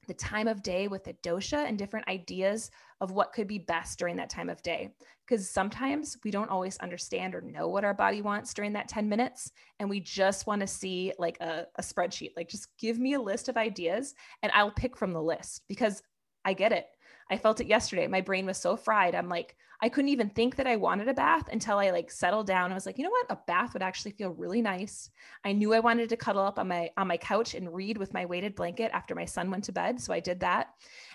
the 0.07 0.13
time 0.13 0.47
of 0.47 0.63
day 0.63 0.87
with 0.87 1.03
the 1.03 1.13
dosha 1.23 1.67
and 1.67 1.77
different 1.77 2.07
ideas 2.07 2.71
of 2.99 3.11
what 3.11 3.33
could 3.33 3.47
be 3.47 3.59
best 3.59 3.99
during 3.99 4.15
that 4.17 4.29
time 4.29 4.49
of 4.49 4.61
day. 4.61 4.89
Because 5.27 5.49
sometimes 5.49 6.17
we 6.23 6.31
don't 6.31 6.49
always 6.49 6.77
understand 6.77 7.35
or 7.35 7.41
know 7.41 7.67
what 7.67 7.85
our 7.85 7.93
body 7.93 8.21
wants 8.21 8.53
during 8.53 8.73
that 8.73 8.87
10 8.87 9.07
minutes. 9.07 9.51
And 9.79 9.89
we 9.89 9.99
just 9.99 10.47
want 10.47 10.61
to 10.61 10.67
see 10.67 11.13
like 11.17 11.39
a, 11.39 11.67
a 11.75 11.81
spreadsheet, 11.81 12.31
like 12.35 12.49
just 12.49 12.67
give 12.77 12.99
me 12.99 13.13
a 13.13 13.21
list 13.21 13.47
of 13.47 13.57
ideas 13.57 14.13
and 14.43 14.51
I'll 14.53 14.71
pick 14.71 14.97
from 14.97 15.13
the 15.13 15.21
list 15.21 15.61
because 15.69 16.01
I 16.43 16.53
get 16.53 16.71
it. 16.71 16.87
I 17.29 17.37
felt 17.37 17.61
it 17.61 17.67
yesterday. 17.67 18.07
My 18.07 18.21
brain 18.21 18.45
was 18.45 18.57
so 18.57 18.75
fried. 18.75 19.15
I'm 19.15 19.29
like, 19.29 19.55
I 19.83 19.89
couldn't 19.89 20.09
even 20.09 20.29
think 20.29 20.57
that 20.57 20.67
I 20.67 20.75
wanted 20.75 21.07
a 21.07 21.13
bath 21.13 21.49
until 21.51 21.79
I 21.79 21.89
like 21.89 22.11
settled 22.11 22.45
down. 22.45 22.71
I 22.71 22.75
was 22.75 22.85
like, 22.85 22.97
you 22.97 23.03
know 23.03 23.09
what? 23.09 23.25
A 23.29 23.39
bath 23.47 23.73
would 23.73 23.81
actually 23.81 24.11
feel 24.11 24.29
really 24.29 24.61
nice. 24.61 25.09
I 25.43 25.53
knew 25.53 25.73
I 25.73 25.79
wanted 25.79 26.09
to 26.09 26.17
cuddle 26.17 26.43
up 26.43 26.59
on 26.59 26.67
my 26.67 26.91
on 26.97 27.07
my 27.07 27.17
couch 27.17 27.55
and 27.55 27.73
read 27.73 27.97
with 27.97 28.13
my 28.13 28.25
weighted 28.25 28.55
blanket 28.55 28.91
after 28.93 29.15
my 29.15 29.25
son 29.25 29.49
went 29.49 29.63
to 29.65 29.71
bed, 29.71 29.99
so 29.99 30.13
I 30.13 30.19
did 30.19 30.41
that. 30.41 30.67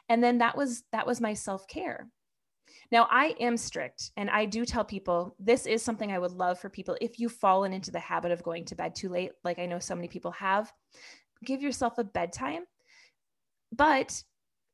And 0.08 0.22
then 0.22 0.38
that 0.38 0.56
was 0.56 0.82
that 0.92 1.06
was 1.06 1.20
my 1.20 1.34
self-care. 1.34 2.08
Now, 2.90 3.08
I 3.10 3.34
am 3.40 3.56
strict 3.56 4.10
and 4.16 4.30
I 4.30 4.44
do 4.44 4.64
tell 4.64 4.84
people 4.84 5.34
this 5.38 5.66
is 5.66 5.82
something 5.82 6.12
I 6.12 6.18
would 6.18 6.32
love 6.32 6.58
for 6.58 6.68
people 6.68 6.96
if 7.00 7.18
you've 7.18 7.32
fallen 7.32 7.72
into 7.72 7.90
the 7.90 8.00
habit 8.00 8.32
of 8.32 8.42
going 8.42 8.64
to 8.66 8.74
bed 8.74 8.94
too 8.94 9.08
late, 9.08 9.32
like 9.44 9.58
I 9.58 9.66
know 9.66 9.78
so 9.78 9.94
many 9.94 10.08
people 10.08 10.32
have, 10.32 10.72
give 11.44 11.62
yourself 11.62 11.98
a 11.98 12.04
bedtime. 12.04 12.64
But 13.72 14.22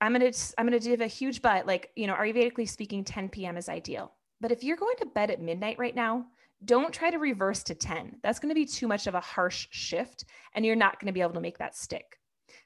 I'm 0.03 0.13
gonna 0.13 0.33
I'm 0.59 0.67
gonna 0.67 0.81
give 0.81 1.01
a 1.01 1.07
huge 1.07 1.41
but. 1.43 1.65
Like 1.65 1.91
you 1.95 2.09
know, 2.09 2.15
Ayurvedically 2.15 2.69
speaking, 2.69 3.05
10 3.05 3.29
p.m. 3.29 3.57
is 3.57 3.69
ideal. 3.69 4.13
But 4.41 4.51
if 4.51 4.65
you're 4.65 4.77
going 4.77 4.97
to 4.99 5.07
bed 5.07 5.31
at 5.31 5.41
midnight 5.41 5.79
right 5.79 5.95
now, 5.95 6.27
don't 6.65 6.93
try 6.93 7.11
to 7.11 7.19
reverse 7.19 7.63
to 7.63 7.77
10. 7.77 8.17
That's 8.21 8.41
going 8.41 8.49
to 8.49 8.55
be 8.57 8.67
too 8.67 8.89
much 8.89 9.07
of 9.07 9.15
a 9.15 9.21
harsh 9.21 9.69
shift, 9.71 10.25
and 10.55 10.67
you're 10.67 10.75
not 10.75 10.99
going 10.99 11.07
to 11.07 11.13
be 11.13 11.21
able 11.21 11.35
to 11.35 11.41
make 11.41 11.59
that 11.59 11.77
stick. 11.77 12.19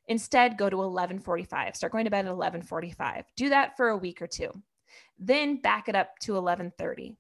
Instead, 0.09 0.57
go 0.57 0.71
to 0.71 0.77
11:45. 0.79 1.77
Start 1.77 1.93
going 1.93 2.07
to 2.07 2.11
bed 2.11 2.25
at 2.25 2.33
11:45. 2.33 3.25
Do 3.37 3.51
that 3.51 3.77
for 3.77 3.91
a 3.91 3.99
week 3.99 4.23
or 4.23 4.27
two. 4.27 4.51
Then 5.19 5.61
back 5.61 5.91
it 5.91 5.95
up 5.95 6.19
to 6.21 6.33
11:30 6.33 7.17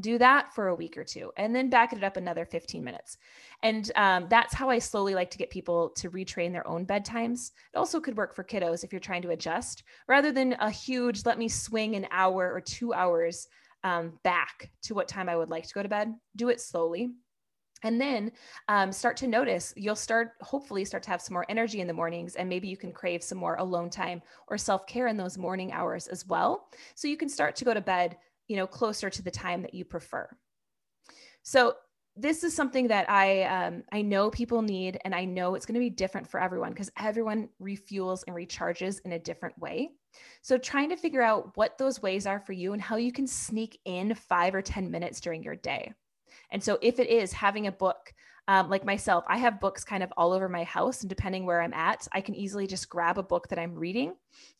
do 0.00 0.18
that 0.18 0.54
for 0.54 0.68
a 0.68 0.74
week 0.74 0.96
or 0.96 1.04
two 1.04 1.32
and 1.36 1.54
then 1.54 1.70
back 1.70 1.92
it 1.92 2.04
up 2.04 2.16
another 2.16 2.44
15 2.44 2.82
minutes. 2.82 3.18
And 3.62 3.90
um, 3.96 4.26
that's 4.28 4.54
how 4.54 4.70
i 4.70 4.78
slowly 4.78 5.14
like 5.14 5.30
to 5.30 5.38
get 5.38 5.50
people 5.50 5.90
to 5.96 6.10
retrain 6.10 6.52
their 6.52 6.66
own 6.66 6.86
bedtimes. 6.86 7.52
It 7.72 7.76
also 7.76 8.00
could 8.00 8.16
work 8.16 8.34
for 8.34 8.44
kiddos 8.44 8.84
if 8.84 8.92
you're 8.92 9.00
trying 9.00 9.22
to 9.22 9.30
adjust 9.30 9.82
rather 10.08 10.32
than 10.32 10.54
a 10.54 10.70
huge 10.70 11.24
let 11.24 11.38
me 11.38 11.48
swing 11.48 11.96
an 11.96 12.06
hour 12.10 12.52
or 12.52 12.60
two 12.60 12.92
hours 12.92 13.48
um, 13.82 14.18
back 14.22 14.70
to 14.82 14.94
what 14.94 15.08
time 15.08 15.28
i 15.28 15.36
would 15.36 15.50
like 15.50 15.66
to 15.66 15.74
go 15.74 15.82
to 15.82 15.88
bed. 15.88 16.14
Do 16.36 16.48
it 16.48 16.60
slowly. 16.60 17.12
And 17.82 18.00
then 18.00 18.32
um, 18.68 18.92
start 18.92 19.16
to 19.18 19.26
notice 19.26 19.72
you'll 19.76 19.96
start 19.96 20.32
hopefully 20.40 20.84
start 20.84 21.02
to 21.04 21.10
have 21.10 21.22
some 21.22 21.34
more 21.34 21.46
energy 21.48 21.80
in 21.80 21.86
the 21.86 21.92
mornings 21.92 22.36
and 22.36 22.48
maybe 22.48 22.68
you 22.68 22.76
can 22.76 22.92
crave 22.92 23.22
some 23.22 23.38
more 23.38 23.56
alone 23.56 23.90
time 23.90 24.22
or 24.48 24.58
self-care 24.58 25.06
in 25.06 25.16
those 25.16 25.38
morning 25.38 25.72
hours 25.72 26.06
as 26.06 26.26
well. 26.26 26.68
So 26.94 27.08
you 27.08 27.16
can 27.16 27.28
start 27.28 27.56
to 27.56 27.64
go 27.64 27.74
to 27.74 27.80
bed 27.80 28.16
you 28.50 28.56
know, 28.56 28.66
closer 28.66 29.08
to 29.08 29.22
the 29.22 29.30
time 29.30 29.62
that 29.62 29.74
you 29.74 29.84
prefer. 29.84 30.28
So 31.44 31.74
this 32.16 32.42
is 32.42 32.52
something 32.52 32.88
that 32.88 33.08
I 33.08 33.44
um, 33.44 33.84
I 33.92 34.02
know 34.02 34.28
people 34.28 34.60
need, 34.60 34.98
and 35.04 35.14
I 35.14 35.24
know 35.24 35.54
it's 35.54 35.64
going 35.64 35.74
to 35.74 35.80
be 35.80 35.88
different 35.88 36.28
for 36.28 36.42
everyone 36.42 36.70
because 36.70 36.90
everyone 36.98 37.48
refuels 37.62 38.24
and 38.26 38.34
recharges 38.34 39.00
in 39.04 39.12
a 39.12 39.20
different 39.20 39.56
way. 39.56 39.90
So 40.42 40.58
trying 40.58 40.90
to 40.90 40.96
figure 40.96 41.22
out 41.22 41.56
what 41.56 41.78
those 41.78 42.02
ways 42.02 42.26
are 42.26 42.40
for 42.40 42.52
you 42.52 42.72
and 42.72 42.82
how 42.82 42.96
you 42.96 43.12
can 43.12 43.28
sneak 43.28 43.78
in 43.84 44.16
five 44.16 44.52
or 44.52 44.62
ten 44.62 44.90
minutes 44.90 45.20
during 45.20 45.44
your 45.44 45.54
day. 45.54 45.94
And 46.50 46.62
so 46.62 46.78
if 46.82 46.98
it 46.98 47.08
is 47.08 47.32
having 47.32 47.66
a 47.66 47.72
book, 47.72 48.12
um, 48.48 48.68
like 48.68 48.84
myself, 48.84 49.24
I 49.28 49.38
have 49.38 49.60
books 49.60 49.84
kind 49.84 50.02
of 50.02 50.12
all 50.16 50.32
over 50.32 50.48
my 50.48 50.64
house, 50.64 51.02
and 51.02 51.08
depending 51.08 51.46
where 51.46 51.60
I'm 51.60 51.74
at, 51.74 52.08
I 52.12 52.20
can 52.20 52.34
easily 52.34 52.66
just 52.66 52.88
grab 52.88 53.18
a 53.18 53.22
book 53.22 53.48
that 53.48 53.58
I'm 53.58 53.74
reading, 53.74 54.14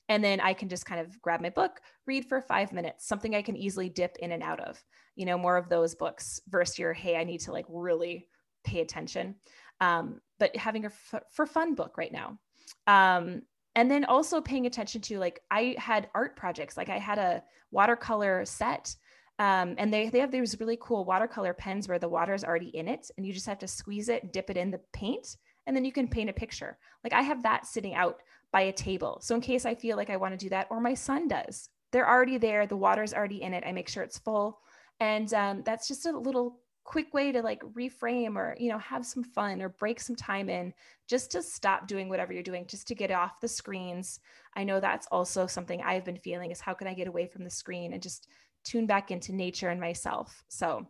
and 0.08 0.22
then 0.22 0.40
I 0.40 0.52
can 0.52 0.68
just 0.68 0.86
kind 0.86 1.00
of 1.00 1.20
grab 1.22 1.40
my 1.40 1.50
book, 1.50 1.80
read 2.06 2.26
for 2.26 2.40
five 2.40 2.72
minutes, 2.72 3.06
something 3.06 3.34
I 3.34 3.42
can 3.42 3.56
easily 3.56 3.88
dip 3.88 4.16
in 4.20 4.32
and 4.32 4.42
out 4.42 4.60
of 4.60 4.80
you 5.20 5.26
know, 5.26 5.36
more 5.36 5.58
of 5.58 5.68
those 5.68 5.94
books 5.94 6.40
versus 6.48 6.78
your, 6.78 6.94
hey, 6.94 7.16
I 7.16 7.24
need 7.24 7.40
to 7.40 7.52
like 7.52 7.66
really 7.68 8.26
pay 8.64 8.80
attention. 8.80 9.34
Um, 9.80 10.22
but 10.38 10.56
having 10.56 10.84
a 10.84 10.88
f- 10.88 11.22
for 11.30 11.44
fun 11.44 11.74
book 11.74 11.98
right 11.98 12.10
now. 12.10 12.38
Um, 12.86 13.42
and 13.74 13.90
then 13.90 14.06
also 14.06 14.40
paying 14.40 14.64
attention 14.64 15.02
to 15.02 15.18
like 15.18 15.40
I 15.50 15.74
had 15.78 16.08
art 16.14 16.36
projects, 16.36 16.78
like 16.78 16.88
I 16.88 16.98
had 16.98 17.18
a 17.18 17.42
watercolor 17.70 18.44
set. 18.46 18.94
Um, 19.40 19.74
and 19.78 19.92
they, 19.92 20.08
they 20.08 20.20
have 20.20 20.30
these 20.30 20.60
really 20.60 20.78
cool 20.80 21.04
watercolor 21.04 21.54
pens 21.54 21.88
where 21.88 21.98
the 21.98 22.08
water 22.08 22.34
is 22.34 22.44
already 22.44 22.68
in 22.68 22.86
it 22.86 23.10
and 23.16 23.26
you 23.26 23.32
just 23.32 23.46
have 23.46 23.58
to 23.60 23.66
squeeze 23.66 24.08
it, 24.08 24.32
dip 24.32 24.50
it 24.50 24.56
in 24.56 24.70
the 24.70 24.80
paint, 24.92 25.36
and 25.66 25.74
then 25.74 25.84
you 25.84 25.92
can 25.92 26.08
paint 26.08 26.30
a 26.30 26.34
picture. 26.34 26.76
Like 27.02 27.14
I 27.14 27.22
have 27.22 27.42
that 27.42 27.66
sitting 27.66 27.94
out 27.94 28.18
by 28.52 28.62
a 28.62 28.72
table. 28.72 29.18
So 29.22 29.34
in 29.34 29.40
case 29.40 29.64
I 29.64 29.74
feel 29.74 29.96
like 29.96 30.10
I 30.10 30.18
want 30.18 30.38
to 30.38 30.44
do 30.44 30.50
that, 30.50 30.66
or 30.70 30.80
my 30.80 30.94
son 30.94 31.26
does, 31.26 31.70
they're 31.90 32.08
already 32.08 32.36
there. 32.36 32.66
The 32.66 32.76
water's 32.76 33.14
already 33.14 33.42
in 33.42 33.54
it. 33.54 33.64
I 33.66 33.72
make 33.72 33.88
sure 33.88 34.02
it's 34.02 34.18
full 34.18 34.60
and 35.00 35.32
um, 35.32 35.62
that's 35.64 35.88
just 35.88 36.06
a 36.06 36.16
little 36.16 36.60
quick 36.84 37.12
way 37.12 37.30
to 37.30 37.42
like 37.42 37.62
reframe 37.74 38.36
or 38.36 38.56
you 38.58 38.68
know 38.68 38.78
have 38.78 39.04
some 39.04 39.22
fun 39.22 39.60
or 39.60 39.68
break 39.68 40.00
some 40.00 40.16
time 40.16 40.48
in 40.48 40.72
just 41.08 41.30
to 41.30 41.42
stop 41.42 41.86
doing 41.86 42.08
whatever 42.08 42.32
you're 42.32 42.42
doing 42.42 42.66
just 42.66 42.88
to 42.88 42.94
get 42.94 43.10
off 43.10 43.40
the 43.40 43.46
screens 43.46 44.18
i 44.56 44.64
know 44.64 44.80
that's 44.80 45.06
also 45.12 45.46
something 45.46 45.82
i've 45.82 46.06
been 46.06 46.16
feeling 46.16 46.50
is 46.50 46.58
how 46.58 46.72
can 46.72 46.88
i 46.88 46.94
get 46.94 47.06
away 47.06 47.26
from 47.26 47.44
the 47.44 47.50
screen 47.50 47.92
and 47.92 48.02
just 48.02 48.28
tune 48.64 48.86
back 48.86 49.10
into 49.10 49.32
nature 49.32 49.68
and 49.68 49.80
myself. 49.80 50.44
So 50.48 50.86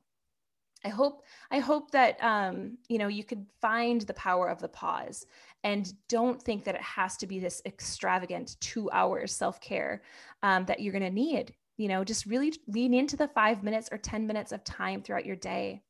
i 0.85 0.89
hope 0.89 1.23
i 1.51 1.59
hope 1.59 1.91
that 1.91 2.23
um, 2.23 2.79
you 2.89 2.99
know 2.99 3.09
you 3.09 3.25
could 3.25 3.45
find 3.61 4.03
the 4.03 4.15
power 4.15 4.49
of 4.49 4.61
the 4.61 4.69
pause 4.69 5.27
and 5.63 5.93
don't 6.09 6.43
think 6.43 6.65
that 6.65 6.75
it 6.75 6.81
has 6.81 7.17
to 7.19 7.27
be 7.27 7.39
this 7.39 7.61
extravagant 7.67 8.57
two 8.61 8.91
hours 8.91 9.33
self-care 9.33 10.03
um, 10.43 10.65
that 10.65 10.81
you're 10.81 10.93
going 10.93 11.03
to 11.03 11.11
need 11.11 11.55
you 11.77 11.89
know 11.89 12.05
just 12.05 12.27
really 12.27 12.53
lean 12.67 12.95
into 12.95 13.17
the 13.17 13.29
five 13.29 13.63
minutes 13.63 13.89
or 13.93 13.99
10 13.99 14.27
minutes 14.27 14.53
of 14.53 14.63
time 14.65 15.03
throughout 15.03 15.27
your 15.27 15.37
day. 15.37 15.83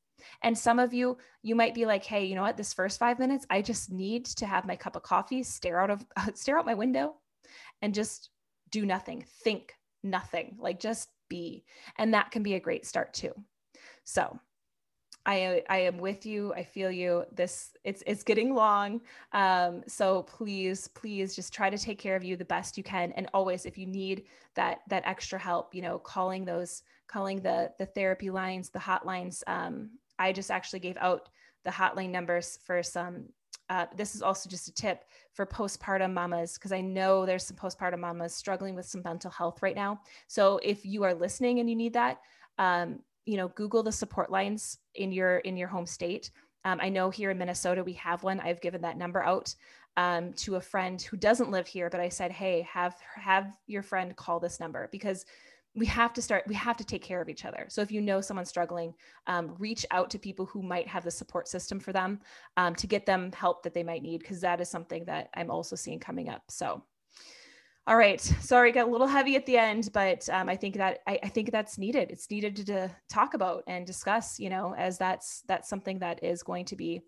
And 0.42 0.56
some 0.56 0.78
of 0.78 0.92
you 0.92 1.16
you 1.42 1.54
might 1.54 1.74
be 1.74 1.86
like 1.86 2.04
hey 2.04 2.24
you 2.26 2.34
know 2.34 2.42
what? 2.42 2.56
This 2.56 2.74
first 2.74 2.98
five 2.98 3.18
minutes 3.18 3.46
i 3.50 3.62
just 3.62 3.90
need 3.90 4.26
to 4.26 4.46
have 4.46 4.66
my 4.66 4.76
cup 4.76 4.94
of 4.94 5.02
coffee 5.02 5.42
stare 5.42 5.80
out 5.80 5.90
of 5.90 6.04
stare 6.34 6.58
out 6.58 6.66
my 6.66 6.74
window 6.74 7.14
and 7.82 7.94
just 7.94 8.30
do 8.70 8.86
nothing 8.86 9.24
think 9.42 9.74
nothing. 10.02 10.56
Like 10.58 10.80
just 10.80 11.08
be 11.30 11.64
and 11.96 12.12
that 12.12 12.30
can 12.30 12.42
be 12.42 12.54
a 12.54 12.60
great 12.60 12.84
start 12.84 13.14
too 13.14 13.32
so 14.04 14.38
I, 15.26 15.62
I 15.68 15.78
am 15.78 15.98
with 15.98 16.24
you. 16.24 16.52
I 16.54 16.62
feel 16.62 16.90
you. 16.90 17.24
This 17.32 17.76
it's 17.84 18.02
it's 18.06 18.22
getting 18.22 18.54
long. 18.54 19.02
Um, 19.32 19.82
so 19.86 20.22
please, 20.22 20.88
please 20.88 21.36
just 21.36 21.52
try 21.52 21.68
to 21.68 21.76
take 21.76 21.98
care 21.98 22.16
of 22.16 22.24
you 22.24 22.36
the 22.36 22.44
best 22.44 22.78
you 22.78 22.82
can. 22.82 23.12
And 23.12 23.28
always, 23.34 23.66
if 23.66 23.76
you 23.76 23.86
need 23.86 24.24
that 24.54 24.80
that 24.88 25.06
extra 25.06 25.38
help, 25.38 25.74
you 25.74 25.82
know, 25.82 25.98
calling 25.98 26.44
those, 26.44 26.82
calling 27.06 27.42
the 27.42 27.70
the 27.78 27.86
therapy 27.86 28.30
lines, 28.30 28.70
the 28.70 28.78
hotlines. 28.78 29.42
Um, 29.46 29.90
I 30.18 30.32
just 30.32 30.50
actually 30.50 30.80
gave 30.80 30.96
out 30.96 31.28
the 31.64 31.70
hotline 31.70 32.10
numbers 32.10 32.58
for 32.64 32.82
some. 32.82 33.26
Uh, 33.70 33.86
this 33.96 34.14
is 34.14 34.20
also 34.20 34.50
just 34.50 34.68
a 34.68 34.72
tip 34.72 35.04
for 35.32 35.46
postpartum 35.46 36.12
mamas 36.12 36.54
because 36.54 36.72
I 36.72 36.82
know 36.82 37.24
there's 37.24 37.46
some 37.46 37.56
postpartum 37.56 38.00
mamas 38.00 38.34
struggling 38.34 38.74
with 38.74 38.84
some 38.84 39.00
mental 39.04 39.30
health 39.30 39.62
right 39.62 39.76
now. 39.76 40.00
So 40.26 40.60
if 40.62 40.84
you 40.84 41.02
are 41.04 41.14
listening 41.14 41.60
and 41.60 41.70
you 41.70 41.76
need 41.76 41.94
that, 41.94 42.18
um, 42.58 42.98
you 43.26 43.36
know 43.36 43.48
google 43.48 43.82
the 43.82 43.92
support 43.92 44.30
lines 44.30 44.78
in 44.94 45.12
your 45.12 45.38
in 45.38 45.56
your 45.56 45.68
home 45.68 45.86
state 45.86 46.30
um, 46.64 46.78
i 46.82 46.88
know 46.88 47.10
here 47.10 47.30
in 47.30 47.38
minnesota 47.38 47.82
we 47.82 47.92
have 47.92 48.22
one 48.22 48.40
i've 48.40 48.60
given 48.60 48.80
that 48.80 48.98
number 48.98 49.22
out 49.22 49.54
um, 49.96 50.32
to 50.34 50.56
a 50.56 50.60
friend 50.60 51.02
who 51.02 51.16
doesn't 51.16 51.50
live 51.50 51.66
here 51.66 51.90
but 51.90 52.00
i 52.00 52.08
said 52.08 52.32
hey 52.32 52.62
have 52.62 52.96
have 53.14 53.52
your 53.66 53.82
friend 53.82 54.16
call 54.16 54.40
this 54.40 54.60
number 54.60 54.88
because 54.90 55.24
we 55.74 55.86
have 55.86 56.12
to 56.12 56.20
start 56.20 56.44
we 56.46 56.54
have 56.54 56.76
to 56.76 56.84
take 56.84 57.02
care 57.02 57.20
of 57.22 57.28
each 57.28 57.44
other 57.44 57.66
so 57.68 57.80
if 57.80 57.92
you 57.92 58.00
know 58.00 58.20
someone's 58.20 58.48
struggling 58.48 58.92
um, 59.26 59.54
reach 59.58 59.86
out 59.90 60.10
to 60.10 60.18
people 60.18 60.46
who 60.46 60.62
might 60.62 60.88
have 60.88 61.04
the 61.04 61.10
support 61.10 61.48
system 61.48 61.78
for 61.78 61.92
them 61.92 62.18
um, 62.56 62.74
to 62.74 62.86
get 62.86 63.06
them 63.06 63.30
help 63.32 63.62
that 63.62 63.74
they 63.74 63.82
might 63.82 64.02
need 64.02 64.18
because 64.20 64.40
that 64.40 64.60
is 64.60 64.68
something 64.68 65.04
that 65.04 65.28
i'm 65.34 65.50
also 65.50 65.76
seeing 65.76 65.98
coming 65.98 66.28
up 66.28 66.42
so 66.48 66.82
all 67.86 67.96
right. 67.96 68.20
Sorry, 68.20 68.72
got 68.72 68.86
a 68.86 68.90
little 68.90 69.06
heavy 69.06 69.36
at 69.36 69.46
the 69.46 69.56
end, 69.56 69.90
but 69.92 70.28
um, 70.28 70.48
I 70.48 70.54
think 70.54 70.76
that 70.76 71.00
I, 71.06 71.18
I, 71.22 71.28
think 71.28 71.50
that's 71.50 71.78
needed. 71.78 72.10
It's 72.10 72.30
needed 72.30 72.54
to, 72.56 72.64
to, 72.66 72.96
talk 73.08 73.34
about 73.34 73.64
and 73.66 73.86
discuss. 73.86 74.38
You 74.38 74.50
know, 74.50 74.74
as 74.76 74.98
that's 74.98 75.42
that's 75.48 75.68
something 75.68 75.98
that 75.98 76.22
is 76.22 76.42
going 76.42 76.66
to 76.66 76.76
be, 76.76 77.00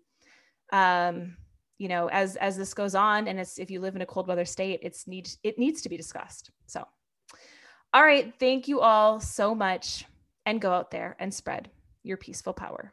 um, 0.73 1.37
you 1.77 1.87
know, 1.87 2.09
as 2.09 2.35
as 2.37 2.57
this 2.57 2.73
goes 2.73 2.95
on, 2.95 3.27
and 3.27 3.39
it's 3.39 3.59
if 3.59 3.71
you 3.71 3.79
live 3.79 3.95
in 3.95 4.01
a 4.01 4.05
cold 4.05 4.27
weather 4.27 4.45
state, 4.45 4.79
it's 4.81 5.07
need 5.07 5.29
it 5.43 5.57
needs 5.57 5.81
to 5.83 5.89
be 5.89 5.95
discussed. 5.95 6.49
So, 6.65 6.85
all 7.93 8.03
right. 8.03 8.33
Thank 8.39 8.67
you 8.67 8.81
all 8.81 9.19
so 9.19 9.53
much, 9.53 10.05
and 10.45 10.59
go 10.59 10.71
out 10.71 10.91
there 10.91 11.15
and 11.19 11.33
spread 11.33 11.69
your 12.03 12.17
peaceful 12.17 12.53
power. 12.53 12.91